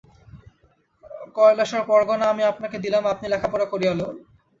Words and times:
কয়লাসর 1.35 1.81
পরগনা 1.87 2.25
আমি 2.29 2.43
আপনাকে 2.43 2.77
দিলাম–আপনি 2.79 3.25
লেখাপড়া 3.29 3.65
করিয়া 3.65 3.93
লউন। 3.93 4.15